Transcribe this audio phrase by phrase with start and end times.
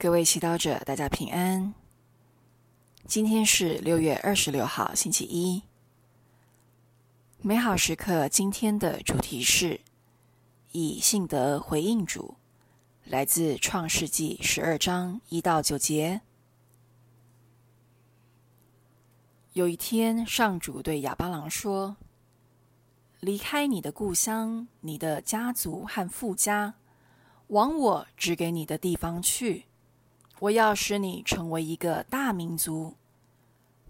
[0.00, 1.74] 各位祈祷者，大家平安。
[3.08, 5.60] 今天是六月二十六号，星期一。
[7.42, 9.80] 美好时刻，今天的主题是
[10.70, 12.36] 以信德回应主，
[13.02, 16.20] 来自创世纪十二章一到九节。
[19.54, 21.96] 有一天，上主对亚巴郎说
[23.18, 26.74] ：“离开你的故乡、你的家族和富家，
[27.48, 29.64] 往我指给你的地方去。”
[30.40, 32.94] 我要使你成为一个大民族，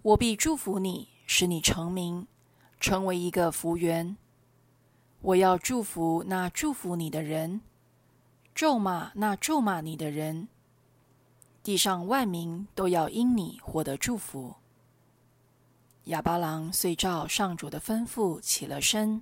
[0.00, 2.26] 我必祝福你，使你成名，
[2.80, 4.16] 成为一个福源。
[5.20, 7.60] 我要祝福那祝福你的人，
[8.54, 10.48] 咒骂那咒骂你的人。
[11.62, 14.54] 地上万民都要因你获得祝福。
[16.04, 19.20] 亚巴郎遂照上主的吩咐起了身，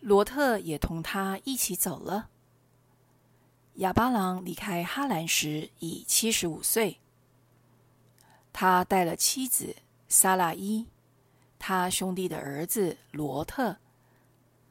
[0.00, 2.28] 罗特也同他一起走了。
[3.76, 7.00] 亚巴郎离开哈兰时已七十五岁，
[8.52, 9.76] 他带了妻子
[10.08, 10.86] 萨拉伊，
[11.58, 13.78] 他兄弟的儿子罗特，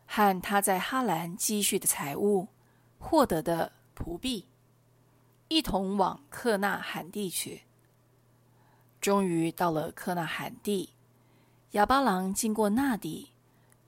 [0.06, 2.50] 和他在哈兰积蓄的财物、
[3.00, 4.46] 获得的仆婢，
[5.48, 7.64] 一同往克纳罕地去。
[9.02, 10.92] 终于到了克纳罕地，
[11.72, 13.32] 亚巴郎经过那地，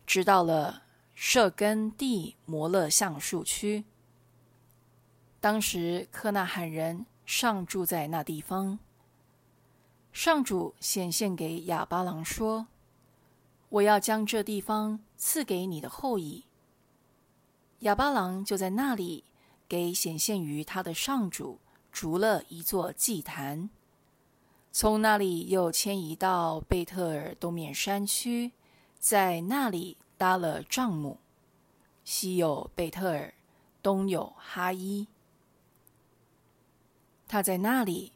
[0.08, 0.82] 直到了
[1.14, 3.86] 设根地摩勒橡树区。
[5.44, 8.80] 当时，克纳罕人尚住在那地方。
[10.14, 12.68] 上主显现给亚巴郎说
[13.68, 16.46] ：“我要将这地方赐给你的后裔。”
[17.84, 19.26] 亚巴郎就在那里
[19.68, 21.60] 给显现于他的上主
[21.92, 23.70] 筑了一座祭坛，
[24.72, 28.54] 从那里又迁移到贝特尔东面山区，
[28.98, 31.18] 在那里搭了帐幕，
[32.06, 33.34] 西有贝特尔，
[33.82, 35.06] 东有哈伊。
[37.34, 38.12] 他在那里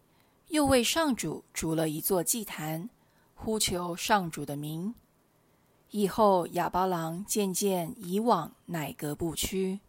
[0.49, 2.87] 又为上主筑了一座祭坛，
[3.33, 4.93] 呼求上主的名。
[5.89, 9.79] 以后亚巴郎渐渐移往乃革布区。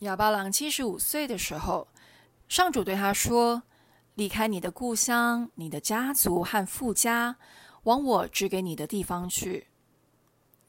[0.00, 1.86] 亚巴郎七十五岁的时候，
[2.48, 3.62] 上主对他说
[4.16, 7.36] ：“离开你的故乡、你的家族和富家，
[7.84, 9.68] 往我指给你的地方去。”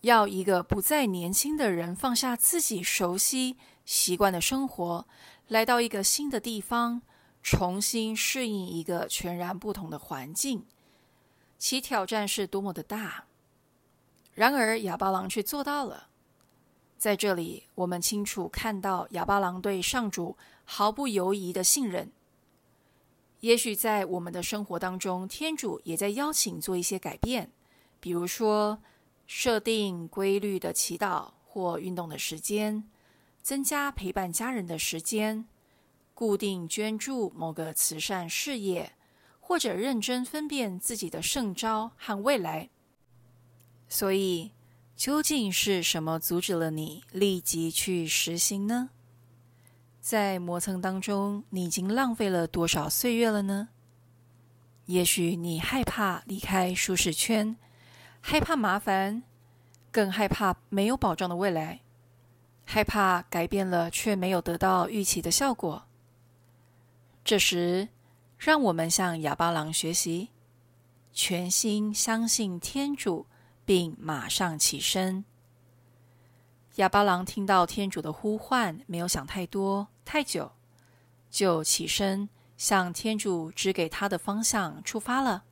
[0.03, 3.55] 要一个不再年轻的人放下自己熟悉
[3.85, 5.07] 习惯的生活，
[5.47, 7.01] 来到一个新的地方，
[7.41, 10.65] 重新适应一个全然不同的环境，
[11.57, 13.27] 其挑战是多么的大。
[14.33, 16.09] 然而亚巴郎却做到了。
[16.97, 20.35] 在这里，我们清楚看到亚巴郎对上主
[20.65, 22.11] 毫不犹疑的信任。
[23.39, 27.51] 也许在我们的生活当中，天主也在邀请做一些改变，
[28.01, 28.79] 比如说，
[29.35, 32.83] 设定规律的祈祷或运动的时间，
[33.41, 35.45] 增加陪伴家人的时间，
[36.13, 38.93] 固定捐助某个慈善事业，
[39.39, 42.69] 或者认真分辨自己的圣招和未来。
[43.89, 44.51] 所以，
[44.95, 48.91] 究竟是什么阻止了你立即去实行呢？
[49.99, 53.69] 在磨蹭当中，你已经浪费了多少岁月了呢？
[54.85, 57.57] 也许你害怕离开舒适圈。
[58.25, 59.21] 害怕麻烦，
[59.91, 61.81] 更害怕没有保障的未来，
[62.63, 65.83] 害怕改变了却没有得到预期的效果。
[67.25, 67.89] 这时，
[68.37, 70.29] 让我们向哑巴郎学习，
[71.11, 73.27] 全心相信天主，
[73.65, 75.25] 并马上起身。
[76.75, 80.53] 哑巴郎听到天主的呼唤，没有想太多太久，
[81.29, 85.43] 就起身向天主指给他的方向出发了。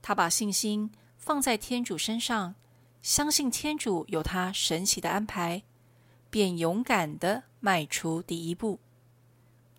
[0.00, 0.90] 他把信心。
[1.24, 2.54] 放在天主身上，
[3.00, 5.62] 相信天主有他神奇的安排，
[6.28, 8.78] 便勇敢的迈出第一步。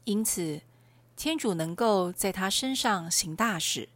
[0.06, 0.62] 因此，
[1.16, 3.90] 天主能够在他身上行大事。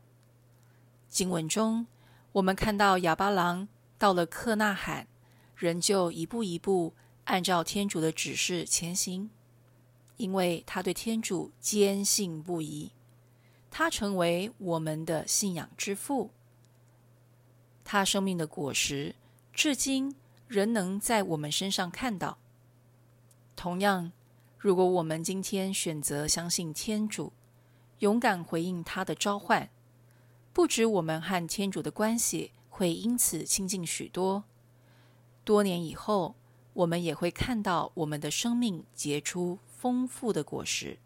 [1.08, 1.88] 经文中，
[2.34, 3.68] 我们看到哑巴郎
[3.98, 5.08] 到了克纳罕，
[5.56, 6.94] 仍旧一步一步
[7.24, 9.32] 按照天主的指示前行，
[10.18, 12.92] 因为他对天主坚信不疑。
[13.72, 16.30] 他成为我们的信仰之父。
[17.92, 19.16] 他生命的果实，
[19.52, 20.16] 至今
[20.48, 22.38] 仍能在我们身上看到。
[23.56, 24.12] 同样，
[24.60, 27.34] 如果我们今天选择相信天主，
[27.98, 29.72] 勇敢回应他的召唤，
[30.54, 34.44] 不止我们和天主的关系会因此亲近许多，
[35.44, 36.36] 多年以后，
[36.74, 41.00] 我们也会看到我们的生命结出丰富的果实。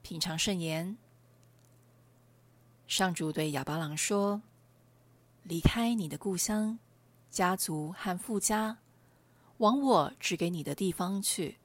[0.00, 0.96] 品尝圣言，
[2.88, 4.40] 上主对亚巴郎说。
[5.48, 6.76] 离开你的故乡、
[7.30, 8.78] 家族和富家，
[9.58, 11.58] 往我指给你的地方去。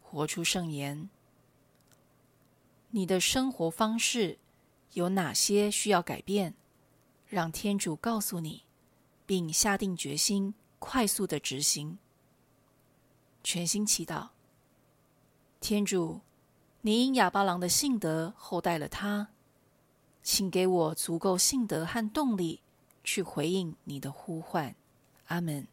[0.00, 1.10] 活出圣言。
[2.90, 4.38] 你的生活方式
[4.92, 6.54] 有哪些需要改变？
[7.26, 8.62] 让天主告诉你，
[9.26, 11.98] 并下定决心，快速的执行。
[13.42, 14.28] 全心祈祷，
[15.58, 16.20] 天主，
[16.82, 19.30] 你因哑巴郎的信德厚待了他，
[20.24, 22.62] 请给我足够信德和动力
[23.04, 24.74] 去回应你的呼唤。
[25.26, 25.68] 阿门。